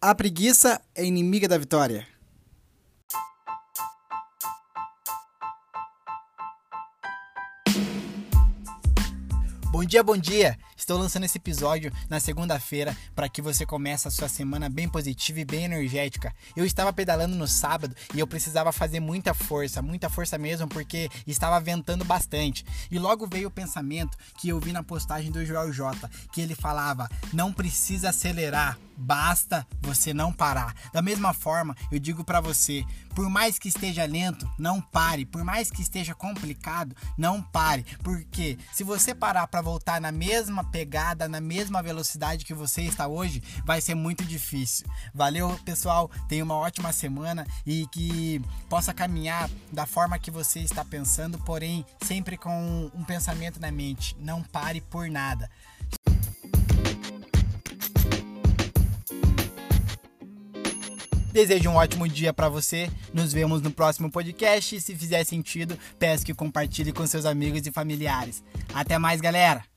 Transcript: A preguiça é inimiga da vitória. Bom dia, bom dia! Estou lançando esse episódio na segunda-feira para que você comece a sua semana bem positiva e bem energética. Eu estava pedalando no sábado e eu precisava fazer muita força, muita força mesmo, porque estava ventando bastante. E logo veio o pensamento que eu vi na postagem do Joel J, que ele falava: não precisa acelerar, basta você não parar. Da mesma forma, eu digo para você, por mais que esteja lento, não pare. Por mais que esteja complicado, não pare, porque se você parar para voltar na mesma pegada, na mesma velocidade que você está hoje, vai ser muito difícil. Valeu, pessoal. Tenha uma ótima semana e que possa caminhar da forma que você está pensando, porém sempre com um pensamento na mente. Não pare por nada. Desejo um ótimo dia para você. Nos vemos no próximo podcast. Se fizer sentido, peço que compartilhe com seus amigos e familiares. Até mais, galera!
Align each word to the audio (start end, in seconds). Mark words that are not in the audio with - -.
A 0.00 0.14
preguiça 0.14 0.80
é 0.94 1.04
inimiga 1.04 1.48
da 1.48 1.56
vitória. 1.56 2.06
Bom 9.72 9.84
dia, 9.84 10.02
bom 10.02 10.16
dia! 10.16 10.58
Estou 10.76 10.98
lançando 10.98 11.24
esse 11.24 11.38
episódio 11.38 11.90
na 12.08 12.20
segunda-feira 12.20 12.94
para 13.14 13.28
que 13.30 13.40
você 13.40 13.64
comece 13.64 14.06
a 14.06 14.10
sua 14.10 14.28
semana 14.28 14.68
bem 14.68 14.86
positiva 14.86 15.40
e 15.40 15.44
bem 15.44 15.64
energética. 15.64 16.34
Eu 16.54 16.66
estava 16.66 16.92
pedalando 16.92 17.34
no 17.34 17.48
sábado 17.48 17.96
e 18.14 18.20
eu 18.20 18.26
precisava 18.26 18.70
fazer 18.70 19.00
muita 19.00 19.32
força, 19.32 19.80
muita 19.80 20.10
força 20.10 20.36
mesmo, 20.36 20.68
porque 20.68 21.08
estava 21.26 21.58
ventando 21.58 22.04
bastante. 22.04 22.64
E 22.90 22.98
logo 22.98 23.26
veio 23.26 23.48
o 23.48 23.50
pensamento 23.50 24.18
que 24.38 24.50
eu 24.50 24.60
vi 24.60 24.70
na 24.70 24.82
postagem 24.82 25.32
do 25.32 25.44
Joel 25.46 25.72
J, 25.72 26.10
que 26.30 26.42
ele 26.42 26.54
falava: 26.54 27.08
não 27.32 27.52
precisa 27.52 28.10
acelerar, 28.10 28.78
basta 28.96 29.66
você 29.80 30.12
não 30.12 30.30
parar. 30.30 30.74
Da 30.92 31.00
mesma 31.00 31.32
forma, 31.32 31.74
eu 31.90 31.98
digo 31.98 32.22
para 32.22 32.40
você, 32.40 32.84
por 33.14 33.30
mais 33.30 33.58
que 33.58 33.68
esteja 33.68 34.04
lento, 34.04 34.48
não 34.58 34.80
pare. 34.80 35.24
Por 35.24 35.42
mais 35.42 35.70
que 35.70 35.80
esteja 35.80 36.14
complicado, 36.14 36.94
não 37.16 37.40
pare, 37.40 37.84
porque 38.02 38.58
se 38.72 38.84
você 38.84 39.14
parar 39.14 39.46
para 39.46 39.62
voltar 39.62 40.00
na 40.00 40.12
mesma 40.12 40.65
pegada, 40.66 41.28
na 41.28 41.40
mesma 41.40 41.82
velocidade 41.82 42.44
que 42.44 42.54
você 42.54 42.82
está 42.82 43.06
hoje, 43.06 43.42
vai 43.64 43.80
ser 43.80 43.94
muito 43.94 44.24
difícil. 44.24 44.86
Valeu, 45.14 45.58
pessoal. 45.64 46.10
Tenha 46.28 46.44
uma 46.44 46.56
ótima 46.56 46.92
semana 46.92 47.46
e 47.64 47.86
que 47.88 48.40
possa 48.68 48.92
caminhar 48.92 49.48
da 49.72 49.86
forma 49.86 50.18
que 50.18 50.30
você 50.30 50.60
está 50.60 50.84
pensando, 50.84 51.38
porém 51.38 51.84
sempre 52.02 52.36
com 52.36 52.90
um 52.94 53.04
pensamento 53.04 53.60
na 53.60 53.70
mente. 53.70 54.16
Não 54.20 54.42
pare 54.42 54.80
por 54.80 55.08
nada. 55.08 55.50
Desejo 61.36 61.68
um 61.68 61.74
ótimo 61.74 62.08
dia 62.08 62.32
para 62.32 62.48
você. 62.48 62.90
Nos 63.12 63.30
vemos 63.30 63.60
no 63.60 63.70
próximo 63.70 64.10
podcast. 64.10 64.80
Se 64.80 64.96
fizer 64.96 65.22
sentido, 65.22 65.78
peço 65.98 66.24
que 66.24 66.32
compartilhe 66.32 66.94
com 66.94 67.06
seus 67.06 67.26
amigos 67.26 67.66
e 67.66 67.70
familiares. 67.70 68.42
Até 68.72 68.96
mais, 68.98 69.20
galera! 69.20 69.75